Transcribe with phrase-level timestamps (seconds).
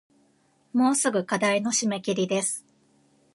[0.73, 2.65] もうすぐ課題の締切です